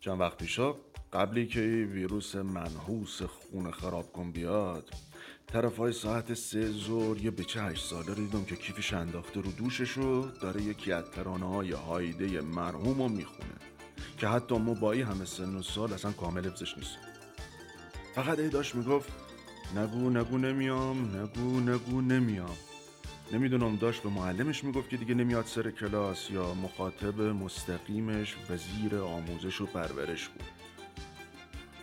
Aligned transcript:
چند 0.00 0.20
وقت 0.20 0.38
پیشا 0.38 0.74
قبلی 1.12 1.46
که 1.46 1.60
ویروس 1.92 2.36
منحوس 2.36 3.22
خون 3.22 3.70
خراب 3.70 4.12
کن 4.12 4.30
بیاد. 4.32 4.90
طرف 5.46 5.76
های 5.76 5.92
ساعت 5.92 6.34
سه 6.34 6.68
زور 6.68 7.18
یه 7.18 7.30
بچه 7.30 7.62
هشت 7.62 7.86
ساله 7.86 8.14
دیدم 8.14 8.44
که 8.44 8.56
کیفش 8.56 8.92
انداخته 8.92 9.40
رو 9.40 9.52
دوشش 9.52 9.90
رو 9.90 10.26
داره 10.42 10.62
یکی 10.62 10.92
از 10.92 11.04
ترانه 11.04 11.48
های 11.48 11.72
هایده 11.72 12.40
مرحوم 12.40 13.02
رو 13.02 13.08
می‌خونه. 13.08 13.54
که 14.18 14.28
حتی 14.28 14.58
ما 14.58 14.74
با 14.74 14.92
همه 14.92 15.24
سن 15.24 15.56
و 15.56 15.62
سال 15.62 15.92
اصلا 15.92 16.12
کامل 16.12 16.46
حفظش 16.46 16.78
نیست. 16.78 16.96
فقط 18.14 18.38
ای 18.38 18.48
داشت 18.48 18.74
می‌گفت 18.74 19.12
نگو 19.76 20.10
نگو 20.10 20.38
نمیام 20.38 21.16
نگو 21.16 21.60
نگو 21.60 22.00
نمیام. 22.00 22.56
نمی‌دونم 23.32 23.76
داشت 23.76 24.02
به 24.02 24.08
معلمش 24.08 24.64
می‌گفت 24.64 24.90
که 24.90 24.96
دیگه 24.96 25.14
نمیاد 25.14 25.46
سر 25.46 25.70
کلاس 25.70 26.30
یا 26.30 26.54
مخاطب 26.54 27.20
مستقیمش 27.20 28.36
وزیر 28.50 28.96
آموزش 28.96 29.60
و 29.60 29.66
پرورش 29.66 30.28
بود. 30.28 30.42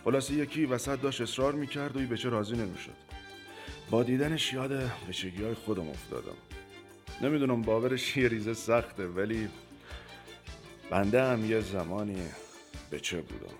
خلاصه 0.04 0.34
یکی 0.34 0.66
وسط 0.66 1.00
داشت 1.00 1.20
اصرار 1.20 1.54
می‌کرد 1.54 1.96
و 1.96 1.98
ای 1.98 2.06
بچه 2.06 2.28
راضی 2.28 2.56
نمی‌شد. 2.56 2.96
با 3.90 4.02
دیدنش 4.02 4.52
یاد 4.52 4.72
بچگی 5.08 5.42
های 5.42 5.54
خودم 5.54 5.88
افتادم. 5.88 6.36
نمی‌دونم 7.22 7.62
باورش 7.62 8.16
یه 8.16 8.28
ریزه 8.28 8.54
سخته 8.54 9.06
ولی 9.06 9.48
بنده 10.90 11.22
هم 11.22 11.50
یه 11.50 11.60
زمانی 11.60 12.22
بچه 12.92 13.20
بودم. 13.20 13.54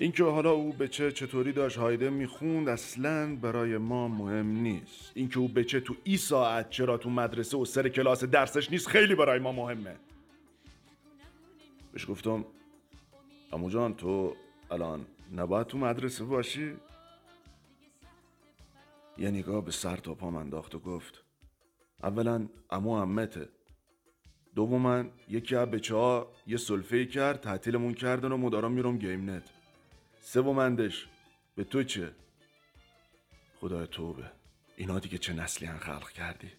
اینکه 0.00 0.24
حالا 0.24 0.50
او 0.50 0.72
بچه 0.72 1.12
چطوری 1.12 1.52
داشت 1.52 1.76
هایده 1.76 2.10
می‌خوند 2.10 2.68
اصلا 2.68 3.36
برای 3.36 3.78
ما 3.78 4.08
مهم 4.08 4.46
نیست. 4.46 5.12
اینکه 5.14 5.38
او 5.38 5.48
بچه 5.48 5.80
تو 5.80 5.94
ای 6.04 6.16
ساعت 6.16 6.70
چرا 6.70 6.98
تو 6.98 7.10
مدرسه 7.10 7.58
و 7.58 7.64
سر 7.64 7.88
کلاس 7.88 8.24
درسش 8.24 8.70
نیست 8.70 8.88
خیلی 8.88 9.14
برای 9.14 9.38
ما 9.38 9.52
مهمه. 9.52 9.96
بهش 11.92 12.10
گفتم 12.10 12.44
امو 13.52 13.70
جان 13.70 13.94
تو 13.94 14.36
الان 14.70 15.06
نباید 15.36 15.66
تو 15.66 15.78
مدرسه 15.78 16.24
باشی؟ 16.24 16.72
یه 19.18 19.30
نگاه 19.30 19.64
به 19.64 19.70
سر 19.70 19.96
تا 19.96 20.14
پام 20.14 20.36
انداخت 20.36 20.74
و 20.74 20.78
گفت 20.78 21.24
اولا 22.02 22.48
امو 22.70 22.90
امته 22.90 23.48
دوما 24.54 25.04
یکی 25.28 25.56
از 25.56 25.70
بچه 25.70 25.94
ها 25.94 26.32
یه 26.46 26.56
سلفه 26.56 27.06
کرد 27.06 27.40
تعطیلمون 27.40 27.94
کردن 27.94 28.32
و 28.32 28.36
مدارم 28.36 28.72
میرم 28.72 28.98
گیم 28.98 29.30
نت. 29.30 29.59
سومندش 30.20 31.08
به 31.56 31.64
تو 31.64 31.82
چه 31.82 32.12
خدای 33.60 33.86
توبه. 33.86 34.30
اینا 34.76 34.98
دیگه 34.98 35.18
چه 35.18 35.32
نسلی 35.32 35.66
هم 35.68 35.78
خلق 35.78 36.10
کردی؟ 36.10 36.50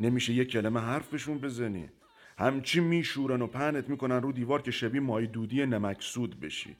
نمیشه 0.00 0.32
یه 0.32 0.44
کلمه 0.44 0.80
حرفشون 0.80 1.38
بزنی. 1.38 1.90
همچی 2.38 2.80
میشورن 2.80 3.42
و 3.42 3.46
پنت 3.46 3.88
می‌کنن 3.88 4.22
رو 4.22 4.32
دیوار 4.32 4.62
که 4.62 4.70
شبیه 4.70 5.00
مای 5.00 5.26
دودی 5.26 5.66
نمکسود 5.66 6.40
بشی. 6.40 6.76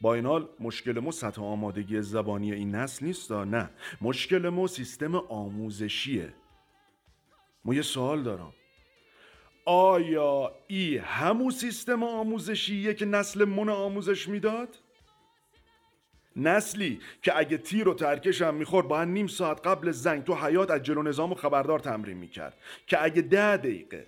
با 0.00 0.14
این 0.14 0.26
حال 0.26 0.48
مشکل 0.60 0.98
ما 0.98 1.10
سطح 1.10 1.42
آمادگی 1.42 2.02
زبانی 2.02 2.52
این 2.52 2.74
نسل 2.74 3.06
نیست 3.06 3.32
نه؟ 3.32 3.70
مشکل 4.00 4.48
ما 4.48 4.66
سیستم 4.66 5.14
آموزشیه. 5.14 6.34
ما 7.64 7.74
یه 7.74 7.82
سوال 7.82 8.22
دارم. 8.22 8.52
آیا 9.64 10.52
ای 10.66 10.96
همون 10.96 11.50
سیستم 11.50 12.02
آموزشیه 12.02 12.94
که 12.94 13.06
نسل 13.06 13.44
من 13.44 13.68
آموزش 13.68 14.28
می‌داد؟ 14.28 14.68
نسلی 16.36 17.00
که 17.22 17.38
اگه 17.38 17.58
تیر 17.58 17.88
و 17.88 17.94
ترکش 17.94 18.42
هم 18.42 18.54
می‌خورد 18.54 18.88
باید 18.88 19.08
نیم 19.08 19.26
ساعت 19.26 19.66
قبل 19.66 19.90
زنگ 19.90 20.24
تو 20.24 20.34
حیات 20.34 20.70
از 20.70 20.82
جلو 20.82 21.02
نظام 21.02 21.32
و 21.32 21.34
خبردار 21.34 21.78
تمرین 21.78 22.16
می‌کرد 22.16 22.54
که 22.86 23.04
اگه 23.04 23.22
ده 23.22 23.56
دقیقه 23.56 24.06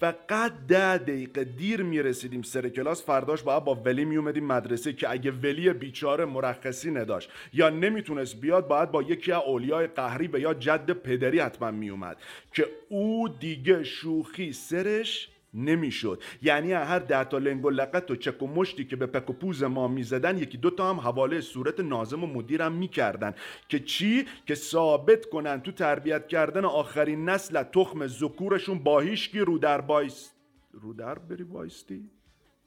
فقط 0.00 0.52
ده 0.68 0.98
دقیقه 0.98 1.44
دیر 1.44 1.82
می‌رسیدیم 1.82 2.42
سر 2.42 2.68
کلاس. 2.68 3.04
فرداش 3.04 3.42
باید 3.42 3.64
با 3.64 3.74
ولی 3.74 4.04
میومدیم 4.04 4.46
مدرسه 4.46 4.92
که 4.92 5.10
اگه 5.10 5.30
ولی 5.30 5.72
بیچاره 5.72 6.24
مرخصی 6.24 6.90
نداشت. 6.90 7.30
یا 7.52 7.70
نمی‌تونست 7.70 8.40
بیاد 8.40 8.68
باید 8.68 8.90
با 8.90 9.02
یکی 9.02 9.32
از 9.32 9.42
اولیای 9.46 9.86
قهری 9.86 10.28
و 10.32 10.38
یا 10.38 10.54
جد 10.54 10.90
پدری 10.90 11.38
حتما 11.38 11.70
میومد 11.70 12.16
که 12.52 12.66
او 12.88 13.28
دیگه 13.28 13.84
شوخی 13.84 14.52
سرش 14.52 15.28
نمی‌شد. 15.56 16.22
یعنی 16.42 16.72
هر 16.72 16.98
ده 16.98 17.24
تا 17.24 17.38
لنگ 17.38 17.64
و 17.64 17.70
لقت 17.70 18.10
و 18.10 18.16
چک 18.16 18.42
و 18.42 18.46
مشتی 18.46 18.84
که 18.84 18.96
به 18.96 19.06
پک 19.06 19.30
و 19.30 19.32
پوز 19.32 19.62
ما 19.62 19.88
می‌زدن 19.88 20.38
یکی 20.38 20.58
دوتا 20.58 20.90
هم 20.90 21.00
حواله 21.00 21.40
صورت 21.40 21.80
نازم 21.80 22.24
و 22.24 22.26
مدیرم 22.26 22.72
می‌کردن. 22.72 23.34
که 23.68 23.80
چی؟ 23.80 24.26
که 24.46 24.54
ثابت 24.54 25.26
کنن 25.26 25.60
تو 25.60 25.72
تربیت 25.72 26.28
کردن 26.28 26.64
آخرین 26.64 27.28
نسل 27.28 27.62
تخم 27.62 28.06
ذکورشون 28.06 28.78
با 28.78 29.00
هیچکی 29.00 29.38
رو 29.40 29.58
در 29.58 29.80
بایست 29.80 30.36
رو 30.72 30.92
در 30.92 31.18
بری 31.18 31.44
بایستی؟ 31.44 32.10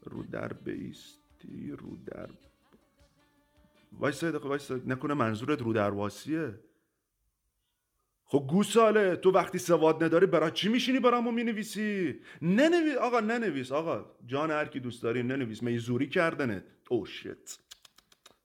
رو 0.02 0.22
در 0.22 0.52
بیستی 0.52 1.70
رو 1.78 1.96
در 2.06 2.28
وایسا. 3.92 4.80
نکنه 4.86 5.14
منظورت 5.14 5.62
رو 5.62 5.72
در 5.72 5.90
واسیه؟ 5.90 6.54
خب 8.32 8.46
گوساله 8.50 9.16
تو 9.16 9.30
وقتی 9.30 9.58
سواد 9.58 10.04
نداری 10.04 10.26
برای 10.26 10.50
چی 10.50 10.68
میشینی 10.68 11.00
برامو 11.00 11.30
می‌نویسی؟ 11.30 12.20
ننویس 12.42 12.96
آقا 12.96 13.20
ننویس 13.20 13.72
آقا 13.72 14.04
جان 14.26 14.50
هر 14.50 14.64
کی 14.64 14.80
دوست 14.80 15.02
داری 15.02 15.22
ننویس 15.22 15.62
می 15.62 15.78
زوری 15.78 16.08
کردنت 16.08 16.64
او 16.88 17.06
شت 17.06 17.60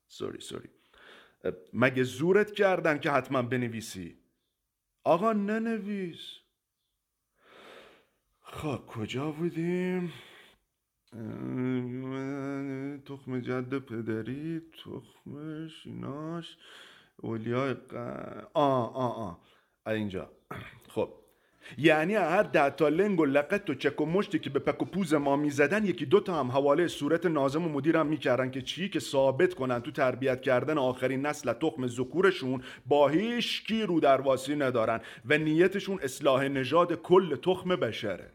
سوری 0.07 0.41
سوری 0.41 0.69
مگه 1.73 2.03
زورت 2.03 2.51
کردن 2.51 2.97
که 3.00 3.12
حتما 3.12 3.41
بنویسی؟ 3.41 4.18
آقا 5.03 5.34
ننویس. 5.34 6.40
خب 8.41 8.85
کجا 8.88 9.31
بودیم؟ 9.31 10.13
تخم 13.06 13.40
جد 13.40 13.79
پدری 13.79 14.62
تخمش 14.84 15.85
ایناش 15.85 16.57
اولیای. 17.17 17.75
آ 18.53 18.85
آ 18.85 19.29
آ 19.29 19.34
اینجا. 19.88 20.29
خب. 20.90 21.09
یعنی 21.78 22.16
هر 22.16 22.44
ده 22.44 22.69
تا 22.69 22.90
لنگ 22.90 23.19
و 23.19 23.25
لقت 23.25 23.69
و 23.69 23.73
چک 23.73 24.01
و 24.01 24.06
مشتی 24.06 24.40
که 24.40 24.50
به 24.50 24.59
پک 24.59 24.81
و 24.81 24.85
پوز 24.85 25.13
ما 25.13 25.35
می‌زدن 25.35 25.85
یکی 25.85 26.06
دوتا 26.06 26.40
هم 26.40 26.51
حواله 26.51 26.88
صورت 26.88 27.25
نازم 27.25 27.66
و 27.66 27.69
مدیرم 27.69 28.07
می‌کردن 28.07 28.51
که 28.51 28.62
چی؟ 28.62 28.90
که 28.90 29.00
ثابت 29.00 29.53
کنن 29.53 29.79
تو 29.79 29.91
تربیت 29.91 30.41
کردن 30.41 30.78
آخرین 30.78 31.25
نسل 31.25 31.53
تخم 31.53 31.88
ذکورشون 31.88 32.63
با 32.85 33.07
هیچ 33.07 33.68
کی 33.68 33.84
رو 33.84 34.00
درواسی 34.00 34.56
ندارن 34.56 35.01
و 35.25 35.38
نیتشون 35.38 36.00
اصلاح 36.02 36.47
نژاد 36.47 37.02
کل 37.02 37.35
تخم 37.35 37.75
بشره. 37.75 38.31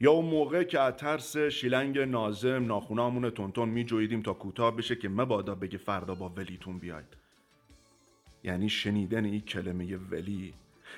یا 0.00 0.12
اون 0.12 0.24
موقع 0.24 0.62
که 0.62 0.80
از 0.80 0.94
ترس 0.94 1.36
شیلنگ 1.36 1.98
نازم 1.98 2.66
ناخونامون 2.66 3.30
تونتون 3.30 3.68
میجویدیم 3.68 4.22
تا 4.22 4.32
کوتاه 4.32 4.76
بشه 4.76 4.96
که 4.96 5.08
مبادا 5.08 5.54
بگه 5.54 5.78
فردا 5.78 6.14
با 6.14 6.28
ولیتون 6.28 6.78
بیاید. 6.78 7.25
یعنی 8.46 8.68
شنیدن 8.68 9.24
این 9.24 9.40
کلمه 9.40 9.96
ولی 9.96 10.54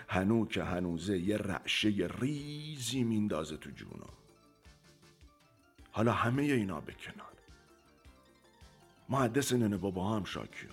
هنو 0.09 0.47
که 0.47 0.63
هنوزه 0.63 1.19
یه 1.19 1.37
رعشه 1.37 2.09
ریزی 2.21 3.05
میندازه 3.05 3.57
تو 3.57 3.71
جونا 3.71 4.09
حالا 5.91 6.13
همه 6.13 6.43
اینا 6.43 6.81
به 6.81 6.93
کنار. 6.93 7.33
محدث 9.09 9.53
ننه 9.53 9.77
بابا 9.77 10.17
هم 10.17 10.25
شاکیو. 10.25 10.71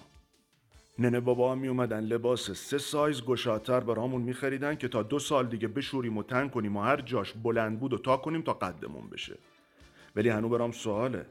ننه 1.00 1.20
بابا 1.20 1.52
هم 1.52 1.58
می 1.58 1.68
اومدن 1.68 2.00
لباس 2.00 2.52
سه 2.52 2.78
سایز 2.78 3.22
گشاتر 3.22 3.80
برامون 3.80 4.22
میخریدن 4.22 4.76
که 4.76 4.88
تا 4.88 5.04
دو 5.04 5.20
سال 5.20 5.48
دیگه 5.48 5.68
بشوریم 5.68 6.18
و 6.18 6.24
تن 6.24 6.48
کنیم 6.48 6.78
و 6.78 6.82
هر 6.82 7.02
جاش 7.02 7.34
بلند 7.34 7.80
بود 7.80 7.94
و 7.94 7.98
تا 7.98 8.18
کنیم 8.18 8.42
تا 8.42 8.54
قدمون 8.54 9.10
بشه. 9.10 9.38
ولی 10.16 10.30
هنو 10.30 10.50
برام 10.50 10.72
سواله. 10.72 11.26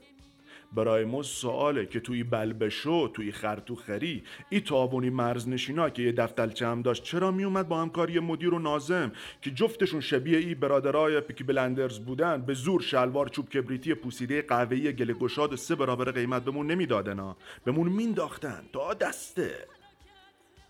برای 0.74 1.04
ما 1.04 1.22
سواله 1.22 1.86
که 1.86 2.00
توی 2.00 2.24
بلبشو 2.24 3.08
توی 3.08 3.32
خرتو 3.32 3.74
خری 3.74 4.24
ای 4.50 4.60
تابونی 4.60 5.10
مرزنشینا 5.10 5.90
که 5.90 6.02
یه 6.02 6.12
دفترچه 6.12 6.66
هم 6.66 6.82
داشت 6.82 7.02
چرا 7.02 7.30
میومد 7.30 7.68
با 7.68 7.80
همکاری 7.80 8.18
مدیر 8.18 8.54
و 8.54 8.58
نازم 8.58 9.12
که 9.42 9.50
جفتشون 9.50 10.00
شبیه 10.00 10.38
ای 10.38 10.54
برادرای 10.54 11.20
پیکی 11.20 11.44
بلندرز 11.44 11.98
بودن 11.98 12.42
به 12.42 12.54
زور 12.54 12.80
شلوار 12.80 13.28
چوب 13.28 13.48
کبریتی 13.48 13.94
پوسیده 13.94 14.42
قهوه‌ای 14.42 14.92
گل 14.92 15.12
گشاد 15.12 15.54
سه 15.54 15.74
برابر 15.74 16.10
قیمت 16.10 16.44
بهمون 16.44 16.66
نمی‌دادن 16.66 17.34
بهمون 17.64 17.88
مینداختن 17.88 18.64
تا 18.72 18.94
دسته. 18.94 19.66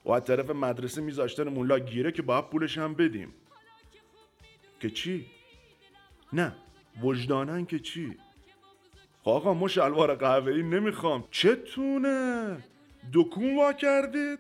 و 0.05 0.13
از 0.13 0.25
طرف 0.25 0.51
مدرسه 0.51 1.01
میذاشتن 1.01 1.49
مولا 1.49 1.79
گیره 1.79 2.13
که 2.13 2.23
باید 2.23 2.51
پولش 2.51 2.79
هم 2.79 2.95
بدیم. 2.95 3.35
که 4.81 4.91
چی؟ 4.91 5.27
نه 6.33 6.53
وجدانن 7.03 7.67
که 7.67 7.79
چی؟ 7.79 8.17
آقا 9.25 9.55
ما 9.55 9.69
شلوار 9.69 10.15
قهوه‌ای 10.15 10.63
نمی‌خوام. 10.63 11.25
چتونه؟ 11.31 12.57
دکون 13.13 13.57
وا 13.57 13.73
کردید؟ 13.73 14.39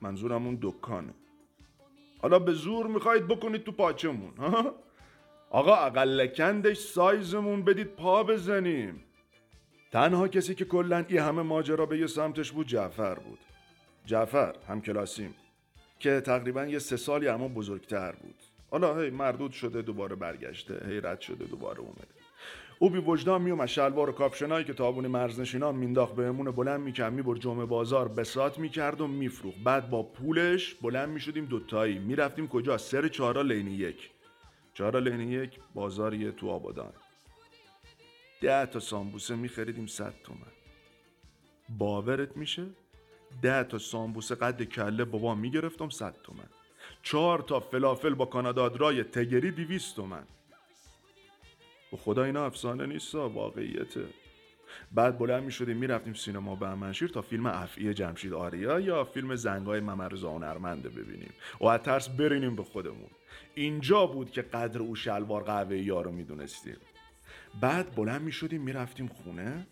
منظورم 0.00 0.46
اون 0.46 0.58
دکانه. 0.62 1.14
حالا 2.22 2.38
به 2.38 2.52
زور 2.52 2.86
می‌خواید 2.86 3.28
بکنید 3.28 3.64
تو 3.64 3.72
پاچمون 3.72 4.32
آقا 5.50 5.74
اقلکندش 5.74 6.76
سایزمون 6.76 7.62
بدید 7.62 7.86
پا 7.86 8.22
بزنیم. 8.24 9.04
تنها 9.92 10.28
کسی 10.28 10.54
که 10.54 10.64
کلا 10.64 11.04
ای 11.08 11.18
همه 11.18 11.42
ماجرا 11.42 11.86
به 11.86 11.98
یه 11.98 12.06
سمتش 12.06 12.52
بود 12.52 12.66
جعفر 12.66 13.14
بود. 13.14 13.38
جعفر 14.06 14.54
هم 14.68 14.80
کلاسیم. 14.80 15.34
که 15.98 16.20
تقریبا 16.20 16.64
یه 16.64 16.78
سه 16.78 16.96
سالی 16.96 17.28
اما 17.28 17.48
بزرگتر 17.48 18.12
بود. 18.12 18.34
حالا 18.70 19.00
هی 19.00 19.10
مردود 19.10 19.52
شده 19.52 19.82
دوباره 19.82 20.16
برگشته. 20.16 20.86
هی 20.86 21.00
رد 21.00 21.20
شده 21.20 21.44
دوباره 21.44 21.80
اومده. 21.80 22.17
او 22.78 22.90
بی 22.90 22.98
وجدان 22.98 23.42
میومد. 23.42 23.66
شلوار 23.66 24.10
و 24.10 24.12
کاپشنایی 24.12 24.64
که 24.64 24.72
تابون 24.72 25.06
مرزنشینان 25.06 25.74
مینداخت 25.74 26.14
بهمون 26.14 26.50
بلند 26.50 26.80
می‌کرد 26.80 27.12
میبر 27.12 27.34
جمعه 27.34 27.64
بازار 27.64 28.08
بسات 28.08 28.58
می‌کرد 28.58 29.00
و 29.00 29.06
میفروخت. 29.06 29.58
بعد 29.64 29.90
با 29.90 30.02
پولش 30.02 30.74
بلند 30.74 31.08
می‌شدیم 31.08 31.44
دوتایی. 31.44 31.98
می‌رفتیم 31.98 32.48
کجا؟ 32.48 32.78
سر 32.78 33.08
چهارا 33.08 33.42
لینی 33.42 33.70
یک. 33.70 34.10
چهارا 34.74 34.98
لینی 34.98 35.32
یک 35.32 35.58
بازاریه 35.74 36.32
تو 36.32 36.48
آبادان. 36.48 36.92
ده 38.40 38.66
تا 38.66 38.80
سامبوسه 38.80 39.36
میخریدیم 39.36 39.86
صد 39.86 40.14
تومن. 40.24 40.52
باورت 41.78 42.36
میشه؟ 42.36 42.66
ده 43.42 43.64
تا 43.64 43.78
سامبوسه 43.78 44.34
قد 44.34 44.62
کله 44.62 45.04
بابا 45.04 45.34
می‌گرفتم 45.34 45.88
صد 45.88 46.14
تومن. 46.22 46.48
چهار 47.02 47.38
تا 47.38 47.60
فلافل 47.60 48.14
با 48.14 48.24
کانادادرای 48.24 49.02
تگری 49.02 49.50
دیویست 49.50 49.96
تومن. 49.96 50.26
و 51.92 51.96
خدا 51.96 52.24
اینا 52.24 52.46
افسانه 52.46 52.86
نیست 52.86 53.14
واقعیته. 53.14 54.04
بعد 54.92 55.18
بلند 55.18 55.42
می 55.42 55.52
شدیم 55.52 55.76
می‌رفتیم 55.76 56.14
سینما 56.14 56.54
به 56.54 56.74
منشیر 56.74 57.08
تا 57.08 57.22
فیلم 57.22 57.46
افعی 57.46 57.94
جمشید 57.94 58.32
آریا 58.32 58.80
یا 58.80 59.04
فیلم 59.04 59.34
زنگای 59.34 59.80
ممرزا 59.80 60.30
هنرمنده 60.30 60.88
ببینیم. 60.88 61.32
و 61.60 61.66
از 61.66 61.80
ترس 61.80 62.08
برینیم 62.08 62.56
به 62.56 62.62
خودمون. 62.64 63.10
اینجا 63.54 64.06
بود 64.06 64.30
که 64.30 64.42
قدر 64.42 64.80
او 64.80 64.96
شلوار 64.96 65.42
قهوه 65.42 65.78
یا 65.78 66.00
رو 66.00 66.12
می‌دونستیم. 66.12 66.76
بعد 67.60 67.94
بلند 67.94 68.22
می 68.22 68.32
شدیم 68.32 68.62
می‌رفتیم 68.62 69.08
خونه 69.08 69.66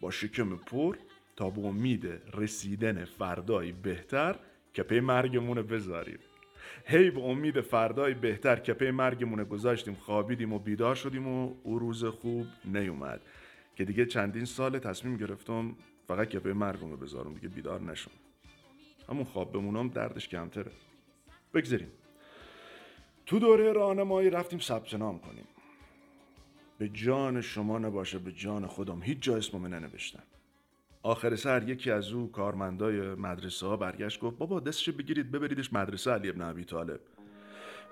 با 0.00 0.10
شکم 0.10 0.56
پر 0.56 0.96
تا 1.36 1.50
به 1.50 1.66
امید 1.66 2.06
رسیدن 2.34 3.04
فردایی 3.04 3.72
بهتر 3.72 4.36
کپه 4.74 5.00
مرگمون 5.00 5.62
بذاریم. 5.62 6.18
هی 6.84 7.10
به 7.10 7.20
امید 7.20 7.60
فردای 7.60 8.14
بهتر 8.14 8.56
کپه 8.56 8.90
مرگمون 8.90 9.44
گذاشتیم 9.44 9.94
خوابیدیم 9.94 10.52
و 10.52 10.58
بیدار 10.58 10.94
شدیم 10.94 11.28
و 11.28 11.54
او 11.62 11.78
روز 11.78 12.04
خوب 12.04 12.46
نیومد. 12.64 13.20
که 13.76 13.84
دیگه 13.84 14.06
چندین 14.06 14.44
سال 14.44 14.78
تصمیم 14.78 15.16
گرفتم 15.16 15.76
فقط 16.08 16.28
کپه 16.28 16.52
مرگمون 16.52 16.96
بذارم 16.96 17.34
دیگه 17.34 17.48
بیدار 17.48 17.80
نشم. 17.80 18.10
همون 19.08 19.24
خواب 19.24 19.52
بمونم 19.52 19.88
دردش 19.88 20.28
کمتره. 20.28 20.72
بگذاریم 21.54 21.90
تو 23.26 23.38
دوره 23.38 23.72
راهنمایی 23.72 24.30
رفتیم 24.30 24.58
ثبت 24.58 24.94
نام 24.94 25.18
کنیم. 25.18 25.44
به 26.78 26.88
جان 26.88 27.40
شما 27.40 27.78
نباشه 27.78 28.18
به 28.18 28.32
جان 28.32 28.66
خودم. 28.66 29.02
هیچ 29.02 29.18
جا 29.20 29.36
اسمم 29.36 29.66
ننوشتم. 29.66 30.22
آخر 31.04 31.36
سر 31.36 31.68
یکی 31.68 31.90
از 31.90 32.12
او 32.12 32.32
کارمندای 32.32 33.14
مدرسه 33.14 33.66
ها 33.66 33.76
برگشت 33.76 34.20
گفت 34.20 34.38
بابا 34.38 34.60
دستش 34.60 34.90
بگیرید 34.90 35.32
ببریدش 35.32 35.72
مدرسه 35.72 36.10
علی 36.10 36.28
ابن 36.28 36.42
ابی 36.42 36.64
طالب. 36.64 37.00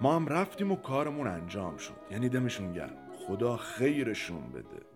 ما 0.01 0.17
هم 0.17 0.27
رفتیم 0.27 0.73
و 0.73 0.77
کارمون 0.77 1.27
انجام 1.27 1.77
شد. 1.77 1.95
یعنی 2.11 2.29
دمشون 2.29 2.73
گرم. 2.73 2.97
خدا 3.27 3.57
خیرشون 3.57 4.53
بده. 4.53 4.92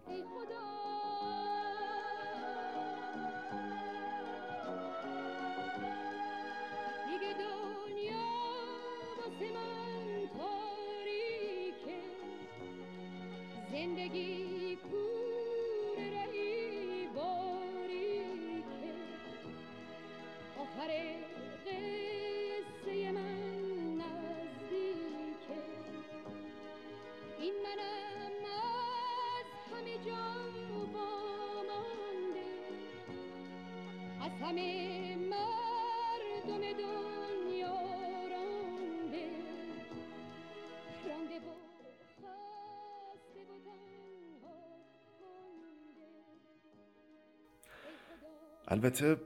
البته 48.68 49.16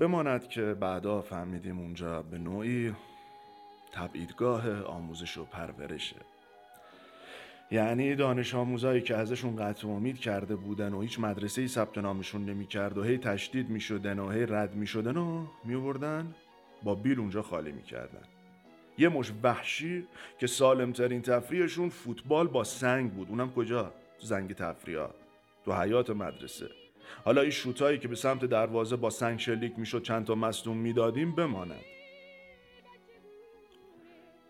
بماند 0.00 0.48
که 0.48 0.62
بعدا 0.62 1.20
فهمیدیم 1.20 1.78
اونجا 1.78 2.22
به 2.22 2.38
نوعی 2.38 2.94
تبعیدگاه 3.92 4.82
آموزش 4.82 5.38
و 5.38 5.44
پرورشه. 5.44 6.16
یعنی 7.70 8.14
دانش 8.14 8.54
آموزایی 8.54 9.00
که 9.00 9.16
ازشون 9.16 9.56
قطع 9.56 9.88
امید 9.88 10.18
کرده 10.18 10.56
بودن 10.56 10.92
و 10.92 11.00
هیچ 11.00 11.20
مدرسه 11.20 11.62
ای 11.62 11.68
ثبت 11.68 11.98
نامشون 11.98 12.44
نمی‌کرد 12.44 12.98
و 12.98 13.02
هی 13.02 13.18
تشدید 13.18 13.70
می‌شدن 13.70 14.18
و 14.18 14.30
هی 14.30 14.46
رد 14.46 14.74
می‌شدن 14.74 15.16
و 15.16 15.46
میوردن 15.64 16.34
با 16.82 16.94
بیل 16.94 17.20
اونجا 17.20 17.42
خالی 17.42 17.72
می‌کردن. 17.72 18.22
یه 18.98 19.08
مش 19.08 19.32
وحشی 19.42 20.06
که 20.38 20.46
سالمترین 20.46 21.22
تفریحشون 21.22 21.88
فوتبال 21.88 22.48
با 22.48 22.64
سنگ 22.64 23.12
بود. 23.12 23.28
اونم 23.28 23.52
کجا؟ 23.52 23.92
تو 24.18 24.26
زنگ 24.26 24.52
تفریح 24.52 25.06
تو 25.64 25.72
حیات 25.72 26.10
مدرسه. 26.10 26.83
حالا 27.24 27.40
این 27.40 27.50
شوتایی 27.50 27.98
که 27.98 28.08
به 28.08 28.16
سمت 28.16 28.44
دروازه 28.44 28.96
با 28.96 29.10
سنگ 29.10 29.38
شلیک 29.38 29.78
می‌شد 29.78 30.02
چند 30.02 30.24
تا 30.24 30.34
مصدوم 30.34 30.76
می‌دادیم 30.76 31.34
بماند. 31.34 31.84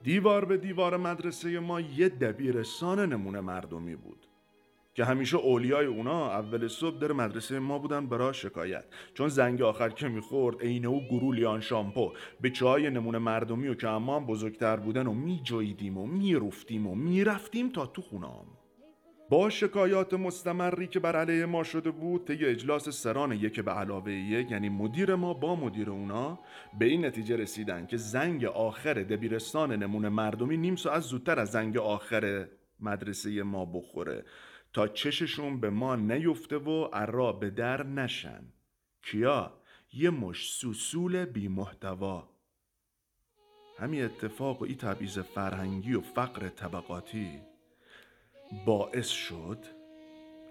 دیوار 0.03 0.45
به 0.45 0.57
دیوار 0.57 0.97
مدرسه 0.97 1.61
ما 1.61 1.81
یه 1.81 2.09
دبیرستان 2.09 3.13
نمونه 3.13 3.41
مردمی 3.41 3.97
بود 3.97 4.27
که 4.95 5.05
همیشه 5.05 5.37
اولیای 5.37 5.87
اونا 5.87 6.31
اول 6.31 6.69
صبح 6.69 6.99
در 6.99 7.13
مدرسه 7.13 7.59
ما 7.59 7.79
بودن 7.79 8.07
برای 8.07 8.35
شکایت. 8.35 8.85
چون 9.15 9.29
زنگ 9.29 9.63
آخر 9.63 9.89
که 9.89 10.09
می‌خورد 10.09 10.61
عین 10.61 10.87
او 10.87 11.01
گروه 11.01 11.35
لیان 11.35 11.61
شامپو 11.61 12.13
به 12.41 12.51
چای 12.51 12.91
نمونه 12.91 13.19
مردمی 13.19 13.69
و 13.69 13.75
که 13.75 13.89
اما 13.89 14.17
هم 14.17 14.27
بزرگتر 14.27 14.77
بودن 14.77 15.07
و 15.07 15.13
میجاییدیم 15.13 15.99
و 15.99 16.07
می‌رفتیم 16.07 16.87
و 16.87 16.95
می‌رفتیم 16.95 17.69
تا 17.69 17.87
تو 17.87 18.03
خونام 18.03 18.47
با 19.29 19.51
شکایات 19.51 20.15
مستمری 20.15 20.87
که 20.87 21.01
بر 21.01 21.17
علیه 21.17 21.47
ما 21.47 21.63
شده 21.63 21.91
بود 21.91 22.27
طی 22.27 22.45
اجلاس 22.45 22.89
سران 22.89 23.33
یک 23.33 23.61
به 23.61 23.71
علاوه 23.71 24.13
یک 24.13 24.51
یعنی 24.51 24.69
مدیر 24.69 25.15
ما 25.15 25.35
با 25.35 25.57
مدیر 25.57 25.91
اونا 25.91 26.39
به 26.79 26.85
این 26.85 27.05
نتیجه 27.05 27.37
رسیدن 27.37 27.87
که 27.87 27.97
زنگ 27.97 28.45
آخر 28.45 28.95
دبیرستان 28.95 29.73
نمونه 29.73 30.09
مردمی 30.09 30.57
نیم 30.57 30.77
ساعت 30.77 31.01
زودتر 31.01 31.41
از 31.41 31.51
زنگ 31.51 31.77
آخر 31.77 32.49
مدرسه 32.81 33.43
ما 33.43 33.65
بخوره. 33.65 34.25
تا 34.73 34.89
چششون 34.89 35.61
به 35.61 35.71
ما 35.71 35.97
نیفته 35.97 36.57
و 36.57 36.89
ارا 36.93 37.33
به 37.33 37.51
در 37.51 37.87
نشن. 37.87 38.45
کیا؟ 39.03 39.53
یه 39.93 40.11
مش 40.11 40.53
سوسول 40.53 41.25
بی 41.25 41.49
محتوا 41.49 42.29
همین 43.79 44.05
اتفاق 44.05 44.63
و 44.63 44.65
ای 44.65 44.75
تبعیض 44.75 45.19
فرهنگی 45.19 45.95
و 45.95 46.01
فقر 46.01 46.49
طبقاتی. 46.49 47.54
باعث 48.67 49.09
شد 49.09 49.59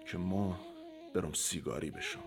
که 0.06 0.18
ما 0.18 0.60
برم 1.14 1.32
سیگاری 1.32 1.90
بشم. 1.90 2.20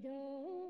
تو 0.00 0.63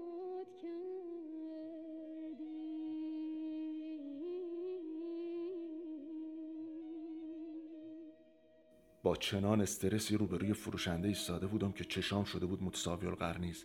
با 9.04 9.16
چنان 9.16 9.60
استرسی 9.60 10.16
روبروی 10.16 10.52
فروشنده 10.52 11.08
ایستاده 11.08 11.46
بودم 11.46 11.72
که 11.72 11.84
چشام 11.84 12.24
شده 12.24 12.46
بود 12.46 12.62
متساوی 12.62 13.06
القرنیز. 13.06 13.64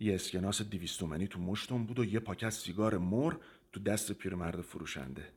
یه 0.00 0.14
اسکناس 0.14 0.62
دیویستومنی 0.62 1.28
تو 1.28 1.40
مشتم 1.40 1.84
بود 1.84 1.98
و 1.98 2.04
یه 2.04 2.20
پاکت 2.20 2.50
سیگار 2.50 2.98
مر 2.98 3.34
تو 3.72 3.80
دست 3.80 4.12
پیرمرد 4.12 4.60
فروشنده. 4.60 5.28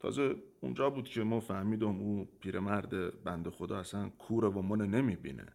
تازه 0.00 0.36
اونجا 0.60 0.90
بود 0.90 1.08
که 1.08 1.22
ما 1.22 1.40
فهمیدم 1.40 2.00
او 2.00 2.28
پیرمرد 2.40 3.22
بنده 3.24 3.50
خدا 3.50 3.78
اصلا 3.78 4.08
کوره 4.08 4.48
و 4.48 4.62
من 4.62 4.86
نمی‌بینه 4.86 5.46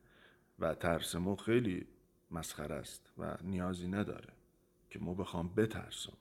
و 0.59 0.73
ترس 0.73 1.15
ما 1.15 1.35
خیلی 1.35 1.87
مسخره 2.31 2.75
است 2.75 3.11
و 3.17 3.37
نیازی 3.43 3.87
نداره 3.87 4.33
که 4.89 4.99
ما 4.99 5.13
بخوام 5.13 5.49
بترسم. 5.55 6.17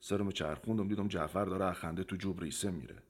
سرمو 0.00 0.32
چرخوندم 0.32 0.88
دیدم 0.88 1.08
جعفر 1.08 1.44
داره 1.44 1.72
خنده 1.72 2.04
تو 2.04 2.16
جوب 2.16 2.40
ریسه 2.40 2.70
میره. 2.70 3.02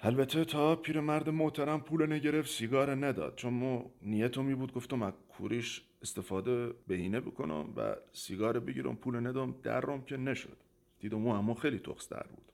البته 0.00 0.44
تا 0.44 0.76
پیرمرد 0.76 1.28
محترم 1.28 1.80
پول 1.80 2.12
نگرفت 2.12 2.50
سیگار 2.50 3.06
نداد. 3.06 3.36
چون 3.36 3.52
ما 3.52 3.90
نیتو 4.02 4.42
می 4.42 4.54
بود 4.54 4.72
گفتم 4.72 5.02
از 5.02 5.12
کوریش 5.28 5.82
استفاده 6.02 6.72
بهینه 6.86 7.20
بکنم 7.20 7.72
و 7.76 7.96
سیگار 8.12 8.60
بگیرم 8.60 8.96
پول 8.96 9.26
ندم 9.26 9.54
درم 9.62 10.02
که 10.02 10.16
نشد. 10.16 10.56
دیدم 11.00 11.26
او 11.26 11.32
اما 11.32 11.54
خیلی 11.54 11.78
تخص 11.78 12.08
در 12.08 12.26
بود. 12.36 12.52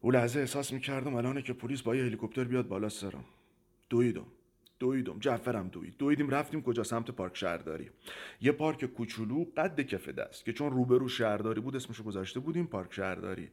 او 0.00 0.10
لحظه 0.10 0.40
احساس 0.40 0.72
می‌کردم 0.72 1.14
الانه 1.14 1.42
که 1.42 1.52
پلیس 1.52 1.82
با 1.82 1.96
یه 1.96 2.04
هلیکوپتر 2.04 2.44
بیاد 2.44 2.68
بالا 2.68 2.88
سرم. 2.88 3.24
دویدم. 3.90 4.26
دویدم. 4.78 5.18
جعفرم 5.18 5.68
دوید. 5.68 5.96
دویدیم 5.96 6.30
رفتیم 6.30 6.62
کجا؟ 6.62 6.82
سمت 6.82 7.10
پارک 7.10 7.36
شهرداری. 7.36 7.90
یه 8.40 8.52
پارک 8.52 8.84
کوچولو 8.84 9.44
قد 9.56 9.80
کف 9.80 10.08
دست 10.08 10.44
که 10.44 10.52
چون 10.52 10.72
روبرو 10.72 11.08
شهرداری 11.08 11.60
بود 11.60 11.76
اسمشو 11.76 12.04
گذاشته 12.04 12.40
بودیم 12.40 12.66
پارک 12.66 12.92
شهرداری. 12.92 13.50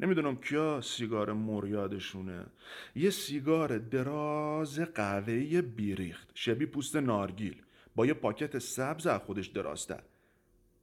نمی‌دونم 0.00 0.36
کیا 0.36 0.80
سیگار 0.80 1.32
موریادشونه 1.32 2.46
یه 2.94 3.10
سیگار 3.10 3.78
دراز 3.78 4.80
قهوه‌ای 4.80 5.62
بیریخت 5.62 6.30
شبیه 6.34 6.66
پوست 6.66 6.96
نارگیل. 6.96 7.62
با 7.94 8.06
یه 8.06 8.14
پاکت 8.14 8.58
سبز 8.58 9.06
از 9.06 9.20
خودش 9.20 9.46
درازتر. 9.46 10.02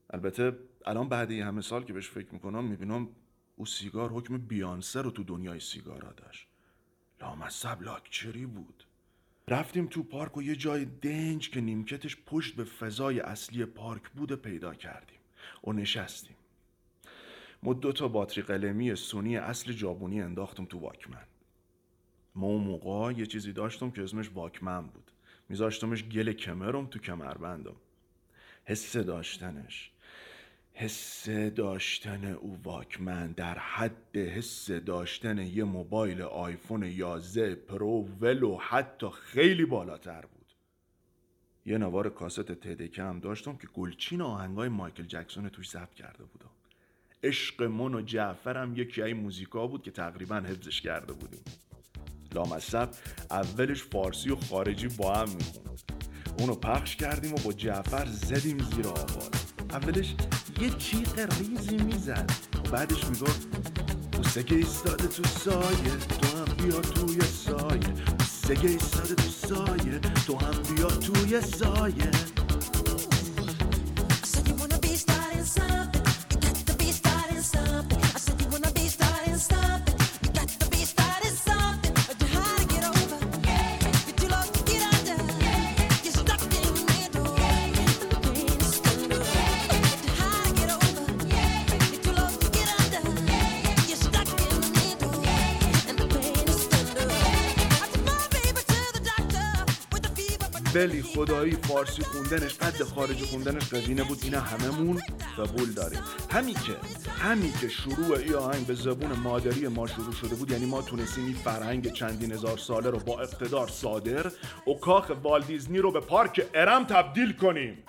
البته 0.10 0.58
الان 0.86 1.10
بعد 1.10 1.32
یه 1.32 1.46
همه 1.46 1.62
سال 1.62 1.84
که 1.84 1.94
بهش 1.94 2.10
فکر 2.10 2.34
می‌کنم 2.34 2.64
می‌بینم 2.64 3.10
او 3.56 3.66
سیگار 3.66 4.10
حکم 4.10 4.38
بیانسه 4.38 5.02
رو 5.02 5.12
تو 5.12 5.24
دنیای 5.24 5.60
سیگارا 5.60 6.12
داشت. 6.12 6.48
لامصب 7.22 7.82
لاکچری 7.82 8.46
بود. 8.46 8.84
رفتیم 9.48 9.88
تو 9.88 10.04
پارک 10.04 10.38
و 10.38 10.42
یه 10.42 10.56
جای 10.56 10.86
دنج 10.86 11.50
که 11.50 11.62
نیمکتش 11.62 12.18
پشت 12.26 12.56
به 12.56 12.64
فضای 12.64 13.20
اصلی 13.20 13.66
پارک 13.66 14.10
بوده 14.10 14.36
پیدا 14.36 14.74
کردیم 14.74 15.20
و 15.64 15.74
نشستیم. 15.74 16.36
ما 17.64 17.74
دو 17.74 17.92
تا 17.92 18.08
باتری 18.08 18.42
قلمی 18.42 18.96
سونی 18.96 19.38
اصل 19.38 19.74
ژاپونی 19.74 20.22
انداختم 20.22 20.66
تو 20.66 20.80
واکمن. 20.80 21.26
ما 22.36 22.48
اون 22.48 22.64
موقع 22.64 23.14
یه 23.14 23.26
چیزی 23.26 23.54
داشتم 23.54 23.92
که 23.92 24.04
اسمش 24.04 24.30
واکمن 24.34 24.88
بود. 24.88 25.12
میذاشتمش 25.50 26.04
گل 26.04 26.32
کمرم 26.34 26.86
تو 26.86 27.00
کمربندم. 27.00 27.76
حس 28.66 28.98
داشتنش. 28.98 29.92
حس 30.74 31.30
داشتن 31.30 32.26
او 32.26 32.60
واکمن 32.64 33.32
در 33.32 33.58
حد 33.58 34.18
حس 34.18 34.72
داشتن 34.72 35.38
یه 35.38 35.64
موبایل 35.64 36.22
آیفون 36.22 36.84
11 36.84 37.56
پرو 37.56 38.08
ولو 38.22 38.58
حتی 38.58 39.10
خیلی 39.10 39.66
بالاتر 39.66 40.22
بود. 40.22 40.54
یه 41.66 41.78
نوار 41.78 42.10
کاست 42.10 42.52
تدکه 42.52 43.04
هم 43.04 43.20
داشتم 43.20 43.58
که 43.58 43.68
گلچین 43.68 44.22
آهنگای 44.22 44.70
مایکل 44.70 45.04
جکسون 45.04 45.50
توش 45.50 45.70
ضبط 45.70 45.94
کرده 45.94 46.24
بودم. 46.24 46.50
عشق 47.24 47.64
من 47.64 47.94
و 47.94 48.02
جعفرم 48.02 48.76
یکی 48.76 49.02
از 49.02 49.14
موزیکا 49.14 49.68
بود 49.68 49.84
که 49.84 49.92
تقریبا 49.92 50.36
حفظش 50.36 50.82
کرده 50.82 51.14
بودیم. 51.14 51.42
لامصب 52.36 52.90
اولش 53.32 53.84
فارسی 53.84 54.30
و 54.30 54.36
خارجی 54.36 54.88
با 54.88 55.14
هم 55.14 55.30
می‌خوند. 55.30 55.94
اونو 56.40 56.56
پخش 56.56 56.96
کردیم 56.96 57.34
و 57.34 57.38
با 57.38 57.54
جعفر 57.54 58.06
زدیم 58.06 58.58
زیر 58.58 58.88
آواز. 58.88 59.30
اولش 59.70 60.16
یه 60.62 60.70
چیق 60.70 61.20
ریزی 61.40 61.78
می‌زد. 61.78 62.32
بعدش 62.72 63.04
می‌گفت 63.06 63.48
که 64.48 64.56
ایستاده 64.56 65.08
تو 65.08 65.24
سایه 65.24 65.98
تو 65.98 66.38
هم 66.38 66.56
بیا 66.58 66.82
توی 66.82 67.22
سایه. 67.22 67.94
که 68.56 68.68
ایستاده 68.68 69.16
تو 69.16 69.30
سایه 69.30 70.00
تو 70.00 70.38
هم 70.38 70.76
بیا 70.76 70.88
توی 70.88 71.42
سایه. 71.42 72.12
ولی 100.76 101.02
خدایی 101.02 101.52
فارسی 101.52 102.04
خوندنش 102.04 102.54
قد 102.54 102.84
خارج 102.84 103.24
خوندنش 103.24 103.74
قدینه 103.74 104.04
بود 104.04 104.20
اینا 104.24 104.40
هممون 104.40 105.02
قبول 105.38 105.72
داریم. 105.72 106.00
همین 106.32 106.54
که 106.54 106.76
همین 107.10 107.54
که 107.62 107.68
شروع 107.68 108.18
ای 108.18 108.34
آهنگ 108.34 108.68
به 108.68 108.74
زبون 108.74 109.12
مادری 109.12 109.68
ما 109.68 109.88
شروع 109.88 110.14
شده 110.14 110.36
بود 110.36 110.52
یعنی 110.52 110.66
ما 110.66 110.82
تونستیم 110.82 111.26
این 111.26 111.34
فرهنگ 111.34 111.92
چندین 111.92 112.32
هزار 112.32 112.58
ساله 112.58 112.90
رو 112.90 113.00
با 113.00 113.22
اقتدار 113.22 113.68
صادر 113.68 114.32
و 114.68 114.74
کاخ 114.82 115.12
والدیزنی 115.24 115.80
رو 115.80 115.92
به 115.92 116.00
پارک 116.00 116.46
ارم 116.54 116.84
تبدیل 116.84 117.34
کنیم. 117.34 117.84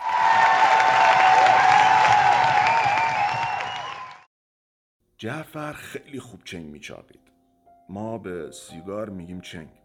جعفر 5.19 5.73
خیلی 5.73 6.21
خوب 6.21 6.45
چنگ 6.45 6.65
میچاقید 6.65 7.21
ما 7.89 8.19
به 8.19 8.51
سیگار 8.51 9.11
میگیم 9.11 9.41
چنگ. 9.41 9.84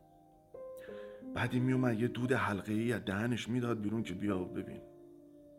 بعدی 1.40 1.60
میومد 1.60 2.00
یه 2.00 2.08
دود 2.08 2.32
حلقه 2.34 2.74
ای 2.74 2.94
از 2.94 3.06
دهنش 3.06 3.50
می‌داد 3.50 3.82
بیرون 3.82 4.04
که 4.04 4.14
بیا 4.14 4.38
ببین. 4.38 4.82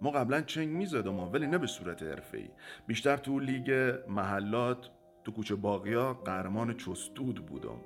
ما 0.02 0.10
قبلا 0.10 0.40
چنگ 0.40 0.68
می‌زدم 0.68 1.18
ولی 1.18 1.46
نه 1.46 1.58
به 1.58 1.66
صورت 1.66 2.02
حرفه 2.02 2.38
ای 2.38 2.48
بیشتر 2.86 3.16
تو 3.16 3.38
لیگ 3.38 3.94
محلات 4.08 4.90
تو 5.24 5.32
کوچه 5.32 5.54
باقیا 5.54 6.14
قهرمان 6.14 6.76
چستود 6.76 7.46
بودم. 7.46 7.80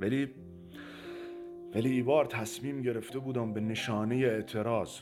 ولی 0.00 0.34
ولی 1.74 1.90
ایوار 1.90 2.24
تصمیم 2.24 2.82
گرفته 2.82 3.18
بودم 3.18 3.52
به 3.52 3.60
نشانه 3.60 4.14
اعتراض 4.14 4.98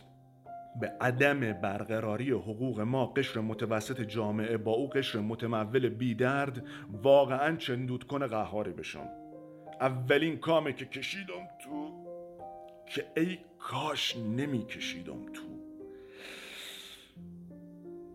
به 0.81 0.93
عدم 1.01 1.41
برقراری 1.53 2.31
حقوق 2.31 2.81
ما 2.81 3.07
قشر 3.07 3.41
متوسط 3.41 4.01
جامعه 4.01 4.57
با 4.57 4.73
او 4.73 4.89
قشر 4.89 5.19
متمول 5.19 5.89
بی 5.89 6.15
درد 6.15 6.67
واقعا 7.03 7.57
چندود 7.57 8.05
کنه 8.05 8.27
قهاری 8.27 8.73
بشم. 8.73 9.09
اولین 9.81 10.37
کامه 10.37 10.73
که 10.73 10.87
کشیدم 10.87 11.49
تو 11.65 11.92
که 12.95 13.07
ای 13.17 13.39
کاش 13.59 14.17
نمی 14.17 14.67
کشیدم 14.67 15.33
تو. 15.33 15.43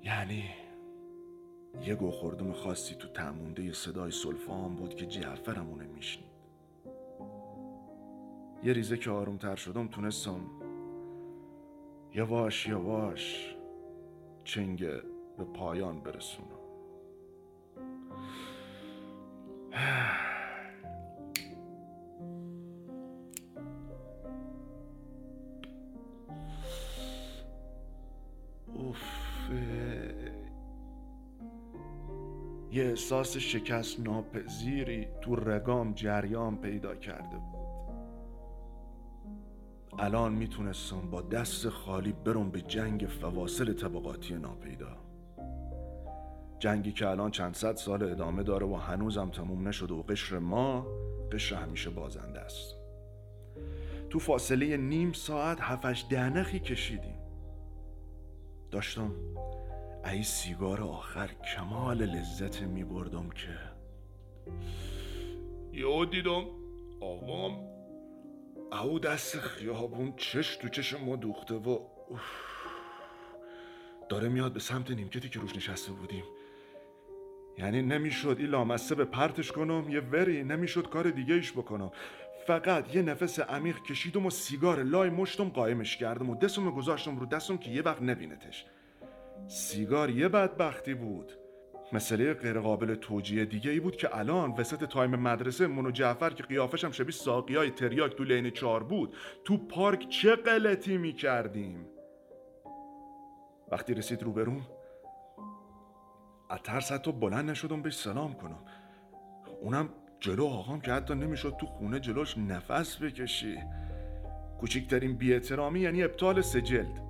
یعنی 0.04 0.44
یه 1.86 1.96
گو 1.96 2.12
خوردم 2.12 2.54
خاصی 2.54 2.96
تو 2.96 3.08
تمونده 3.08 3.74
صدای 3.74 4.12
سلفان 4.12 4.76
بود 4.76 4.96
که 4.96 5.06
جعفرمونه 5.06 5.86
میشنید 5.86 6.28
یه 8.64 8.74
ریزه 8.74 8.98
که 8.98 9.10
آرومتر 9.10 9.56
شدم 9.56 9.88
تونستم. 9.88 10.42
یواش 12.14 12.68
یواش 12.68 13.56
چنگ 14.44 14.80
به 15.38 15.44
پایان 15.54 16.00
برسونم. 16.00 16.48
احساس 33.08 33.38
شکست 33.38 34.00
ناپذیری 34.00 35.08
تو 35.22 35.36
رگام 35.36 35.94
جریان 35.94 36.58
پیدا 36.58 36.96
کرده 36.96 37.38
بود. 37.38 37.68
الان 40.00 40.34
می‌تونستم 40.34 41.02
با 41.12 41.22
دست 41.22 41.70
خالی 41.70 42.12
برم 42.12 42.52
به 42.52 42.62
جنگ 42.62 43.08
فواصل 43.22 43.74
طبقاتی 43.74 44.34
ناپیدا. 44.34 44.98
جنگی 46.60 46.92
که 46.92 47.08
الان 47.08 47.32
چند 47.32 47.56
صد 47.56 47.76
سال 47.76 48.04
ادامه 48.04 48.44
داره 48.44 48.66
و 48.66 48.76
هنوزم 48.76 49.30
تموم 49.30 49.68
نشده 49.68 49.94
و 49.94 50.02
قشر 50.02 50.40
ما 50.40 50.88
قشر 51.32 51.56
همیشه 51.56 51.90
بازنده 51.90 52.40
است. 52.40 52.76
تو 54.10 54.20
فاصله 54.20 54.78
نیم 54.78 55.14
ساعت 55.14 55.58
هفتش 55.62 56.06
دهنخی 56.10 56.60
کشیدیم. 56.60 57.20
داشتم 58.72 59.12
ای 60.12 60.24
سیگار 60.24 60.82
آخر 60.82 61.28
کمال 61.56 61.98
لذت 61.98 62.62
می 62.62 62.84
بردم 62.84 63.30
که. 63.30 63.58
یهو 65.72 66.06
دیدم. 66.06 66.46
آقام 67.02 67.68
او 68.84 69.00
دست 69.00 69.40
خیابون 69.40 70.14
چش 70.18 70.56
تو 70.56 70.70
چش 70.70 70.94
ما 70.94 71.16
دوخته 71.16 71.56
و 71.56 71.80
داره 74.10 74.30
میاد 74.30 74.54
به 74.54 74.60
سمت 74.60 74.92
نیمکتی 74.92 75.30
که 75.30 75.40
روش 75.40 75.56
نشسته 75.56 75.92
بودیم. 75.92 76.24
یعنی 77.58 77.82
نمی‌شد 77.82 78.36
این 78.40 78.48
لامسته 78.48 78.96
به 78.96 79.06
پرتش 79.06 79.52
کنم 79.52 79.90
یه 79.90 80.00
وری 80.00 80.44
نمی‌شد 80.44 80.90
کار 80.90 81.10
دیگه 81.10 81.34
ایش 81.34 81.52
بکنم. 81.52 81.92
فقط 82.48 82.96
یه 82.96 83.02
نفس 83.02 83.40
عمیق 83.40 83.82
کشیدم 83.82 84.26
و 84.26 84.30
سیگار 84.30 84.84
لای 84.84 85.10
مشتم 85.10 85.50
قایمش 85.50 85.98
کردم 85.98 86.30
و 86.30 86.36
دستم 86.36 86.72
گذاشتم 86.72 87.20
رو 87.20 87.26
دستم 87.26 87.58
که 87.58 87.72
یه 87.72 87.82
وقت 87.82 88.02
نبینتش. 88.02 88.66
سیگار 89.48 90.10
یه 90.10 90.28
بدبختی 90.28 90.94
بود. 90.94 91.32
مسئله 91.94 92.34
غیرقابل 92.34 92.96
توجیه 92.96 93.46
دیگه 93.46 93.72
ای 93.72 93.80
بود 93.80 93.96
که 93.96 94.18
الان 94.18 94.52
وسط 94.52 94.84
time 94.84 95.16
مدرسه 95.16 95.68
منو 95.68 95.92
جعفر 95.92 96.30
که 96.30 96.44
قیافش 96.44 96.86
هم 96.86 96.92
شبیه 96.92 97.12
ساقی 97.12 97.56
های 97.56 97.72
تریاک 97.72 98.16
تو 98.16 98.24
لین 98.24 98.50
چار 98.50 98.84
بود 98.84 99.16
تو 99.46 99.58
پارک 99.58 100.10
چه 100.10 100.36
غلطی 100.36 100.98
می 100.98 101.14
کردیم 101.14 101.86
وقتی 103.72 103.94
رسید 103.94 104.24
روبروم 104.24 104.62
از 106.50 106.60
ترس 106.64 106.92
حتی 106.92 107.12
بلند 107.12 107.50
نشدم 107.50 107.82
بهش 107.82 107.96
سلام 107.96 108.34
کنم. 108.34 108.60
اونم 109.62 109.90
جلو 110.20 110.46
آقام 110.46 110.82
که 110.82 110.92
حتی 110.92 111.16
نمی‌شد 111.16 111.54
تو 111.60 111.66
خونه 111.66 112.00
جلوش 112.00 112.38
نفس 112.38 113.02
بکشی. 113.02 113.58
کوچکترین 114.60 115.18
بیاحترامی 115.18 115.80
یعنی 115.80 116.04
ابطال 116.04 116.42
سجلد. 116.42 117.02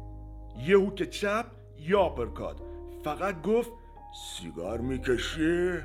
یهو 0.67 0.95
که 0.95 1.05
چپ 1.05 1.45
یا 1.79 2.09
پرکاد 2.09 2.61
فقط 3.03 3.41
گفت 3.41 3.71
سیگار 4.13 4.81
می‌کشی؟ 4.81 5.77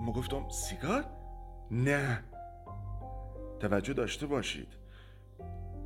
ما 0.00 0.12
گفتم 0.12 0.48
سیگار؟ 0.48 1.04
نه 1.70 2.24
توجه 3.60 3.92
داشته 3.92 4.26
باشید 4.26 4.68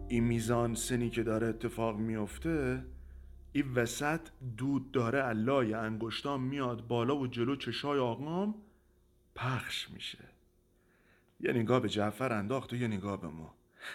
این 0.08 0.24
میزان 0.24 0.74
سنی 0.74 1.10
که 1.10 1.22
داره 1.22 1.46
اتفاق 1.46 1.96
میفته 1.96 2.84
این 3.52 3.74
وسط 3.74 4.20
دود 4.56 4.92
داره 4.92 5.18
علای 5.18 5.74
انگشتام 5.74 6.42
میاد 6.42 6.86
بالا 6.86 7.16
و 7.16 7.26
جلو 7.26 7.56
چشای 7.56 7.98
آقام 7.98 8.54
پخش 9.34 9.90
میشه 9.90 10.24
یه 11.40 11.52
نگاه 11.52 11.80
به 11.80 11.88
جعفر 11.88 12.32
انداخت 12.32 12.72
و 12.72 12.76
یه 12.76 12.88
نگاه 12.88 13.20
به 13.20 13.28
ما 13.28 13.54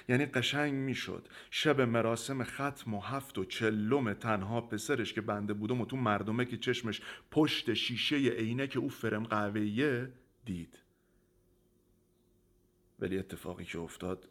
یعنی 0.09 0.25
قشنگ 0.25 0.73
می‌شد. 0.73 1.27
شب 1.51 1.81
مراسم 1.81 2.43
ختم 2.43 2.93
و 2.93 2.99
هفت 2.99 3.37
و 3.37 3.45
چلم 3.45 4.13
تنها 4.13 4.61
پسرش 4.61 5.13
که 5.13 5.21
بنده 5.21 5.53
بودم 5.53 5.81
و 5.81 5.85
تو 5.85 5.97
مردمه 5.97 6.45
که 6.45 6.57
چشمش 6.57 7.01
پشت 7.31 7.73
شیشه 7.73 8.15
عینه 8.15 8.67
که 8.67 8.79
او 8.79 8.89
فرم 8.89 9.23
قهوهیه 9.23 10.11
دید. 10.45 10.79
ولی 12.99 13.19
اتفاقی 13.19 13.65
که 13.65 13.79
افتاد 13.79 14.29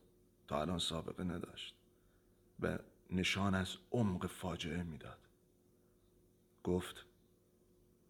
تا 0.49 0.61
الان 0.61 0.79
سابقه 0.79 1.25
نداشت 1.25 1.75
و 2.61 2.79
نشان 3.11 3.55
از 3.55 3.77
عمق 3.93 4.27
فاجعه 4.27 4.83
می‌داد. 4.83 5.19
گفت 6.65 7.07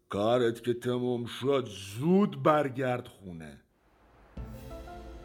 کارت 0.09 0.63
که 0.63 0.73
تموم 0.73 1.25
شد 1.25 1.65
زود 1.65 2.43
برگرد 2.43 3.07
خونه. 3.07 3.61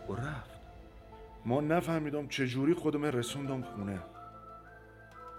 و 0.08 0.12
رفت. 0.12 0.47
ما 1.44 1.60
نفهمیدم 1.60 2.28
چجوری 2.28 2.74
خودم 2.74 3.04
رسوندم 3.04 3.62
خونه. 3.62 3.98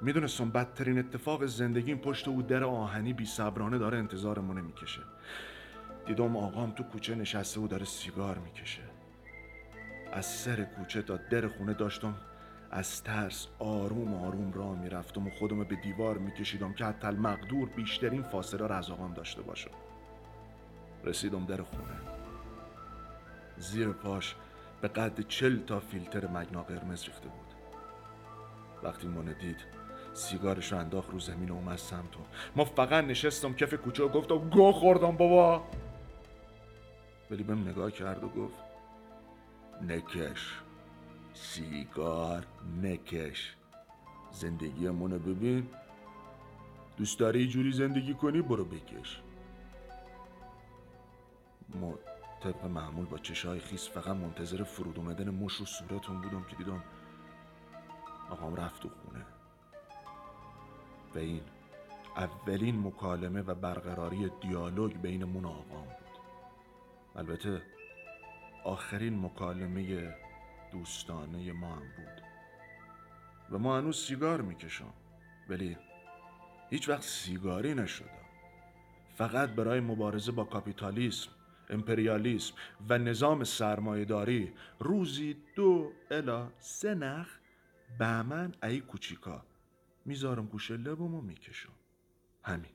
می‌دونستم 0.02 0.50
بدترین 0.50 1.00
اتفاق 1.00 1.46
زندگیم 1.46 1.98
پشت 1.98 2.28
او 2.28 2.42
در 2.42 2.64
آهنی 2.64 3.14
بی 3.14 3.26
صبرانه 3.26 3.78
داره 3.78 3.98
انتظارمونه 3.98 4.62
می‌کشه 4.62 5.02
دیدم 6.06 6.38
آقام 6.38 6.72
تو 6.72 6.84
کوچه 6.84 7.16
نشسته 7.16 7.62
و 7.62 7.68
داره 7.68 7.86
سیگار 7.86 8.38
می‌کشه. 8.38 8.82
از 10.14 10.26
سر 10.26 10.64
کوچه 10.64 11.02
تا 11.02 11.18
در 11.18 11.48
خونه 11.48 11.74
داشتم 11.74 12.16
از 12.72 13.04
ترس 13.04 13.48
آروم 13.60 14.14
آروم 14.14 14.54
راه 14.54 14.80
می‌رفتم 14.80 15.28
و 15.28 15.30
خودم 15.30 15.64
به 15.64 15.76
دیوار 15.76 16.18
میکشیدم 16.18 16.74
که 16.74 16.86
حتی 16.86 17.08
المقدور 17.08 17.70
بیشترین 17.70 18.24
فاصله 18.24 18.68
را 18.68 18.76
از 18.76 18.92
آقام 18.92 19.14
داشته 19.14 19.42
باشم. 19.42 19.72
رسیدم 21.04 21.46
در 21.46 21.62
خونه. 21.62 21.84
زیر 23.58 23.88
پاش 23.88 24.36
به 24.82 24.88
قد 24.88 25.28
چل 25.28 25.60
تا 25.60 25.80
فیلتر 25.80 26.28
مگنا 26.28 26.64
قرمز 26.64 27.06
ریخته 27.06 27.30
بود. 27.30 27.54
وقتی 28.84 29.08
منو 29.08 29.34
دید 29.34 29.66
سیگارش 30.14 30.72
رو 30.72 30.78
انداخت 30.78 31.10
رو 31.10 31.20
زمین 31.20 31.50
و 31.50 31.54
اومد 31.54 31.78
سمت 31.78 32.10
ما 32.56 32.66
فقط 32.66 33.04
نشستم 33.04 33.54
کف 33.54 33.74
کوچه 33.74 34.04
و 34.04 34.08
گفتم 34.08 34.50
گو 34.50 34.72
خوردم 34.72 35.18
بابا. 35.18 35.68
ولی 37.32 37.44
بهم 37.44 37.68
نگاه 37.68 37.92
کرد 37.92 38.24
و 38.24 38.30
گفت 38.30 38.60
نکش 39.82 40.62
سیگار 41.34 42.46
نکش. 42.82 43.56
زندگی 44.32 44.90
منو 44.90 45.20
ببین. 45.20 45.68
دوست 46.98 47.20
داری 47.20 47.48
جوری 47.48 47.72
زندگی 47.72 48.14
کنی 48.14 48.42
برو 48.42 48.66
بکش. 48.66 49.22
ما 51.76 51.94
طبق 52.40 52.66
معمول 52.66 53.06
با 53.06 53.18
چشای 53.18 53.60
خیس 53.60 53.90
فقط 53.90 54.16
منتظر 54.16 54.64
فرود 54.64 54.98
اومدن 54.98 55.30
مش 55.30 55.54
رو 55.54 55.66
صورتون 55.66 56.22
بودم 56.22 56.44
که 56.44 56.56
دیدم 56.56 56.84
آقام 58.30 58.56
رفت 58.56 58.82
تو 58.82 58.90
خونه. 58.90 59.26
و 61.16 61.18
این 61.18 61.42
اولین 62.18 62.88
مکالمه 62.88 63.42
و 63.42 63.56
برقراری 63.56 64.32
دیالوگ 64.42 64.94
بین 64.94 65.24
من 65.24 65.46
آقام 65.46 65.86
بود. 65.86 66.20
البته 67.16 67.62
آخرین 68.64 69.26
مکالمه 69.26 70.16
دوستانه 70.72 71.52
ما 71.52 71.76
هم 71.76 71.80
بود. 71.80 72.24
و 73.52 73.58
ما 73.58 73.78
هنوز 73.78 74.06
سیگار 74.06 74.42
می‌کشم 74.42 74.94
ولی 75.50 75.78
هیچ 76.70 76.90
وقت 76.90 77.04
سیگاری 77.04 77.74
نشدم. 77.74 78.10
فقط 79.18 79.50
برای 79.50 79.80
مبارزه 79.80 80.32
با 80.32 80.44
کاپیتالیسم. 80.44 81.30
امپریالیسم 81.70 82.54
و 82.90 82.98
نظام 82.98 83.44
سرمایهداری 83.44 84.54
روزی 84.80 85.36
دو 85.56 85.92
الا 86.12 86.48
سه 86.60 86.96
نخ 86.96 87.28
بهمن 88.00 88.54
ای 88.64 88.80
کوچیکا. 88.80 89.44
می‌ذارم 90.06 90.46
گوشه 90.46 90.78
لبمو 90.78 91.22
می‌کشم. 91.22 91.74
همین. 92.44 92.72